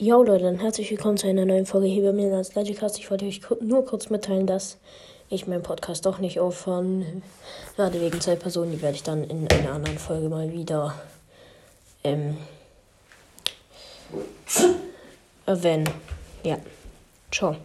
Jo 0.00 0.22
Leute, 0.22 0.44
dann 0.44 0.60
herzlich 0.60 0.92
willkommen 0.92 1.16
zu 1.16 1.26
einer 1.26 1.44
neuen 1.44 1.66
Folge 1.66 1.88
hier 1.88 2.04
bei 2.04 2.12
mir 2.12 2.32
als 2.32 2.54
Legicast. 2.54 3.00
Ich 3.00 3.10
wollte 3.10 3.24
euch 3.26 3.40
nur 3.60 3.84
kurz 3.84 4.10
mitteilen, 4.10 4.46
dass 4.46 4.78
ich 5.28 5.48
meinen 5.48 5.64
Podcast 5.64 6.06
doch 6.06 6.20
nicht 6.20 6.38
aufhören 6.38 7.24
werde 7.76 8.00
wegen 8.00 8.20
zwei 8.20 8.36
Personen. 8.36 8.70
Die 8.70 8.80
werde 8.80 8.94
ich 8.94 9.02
dann 9.02 9.24
in 9.24 9.48
einer 9.50 9.72
anderen 9.72 9.98
Folge 9.98 10.28
mal 10.28 10.52
wieder 10.52 10.94
ähm, 12.04 12.36
erwähnen. 15.46 15.90
Ja, 16.44 16.58
ciao. 17.32 17.56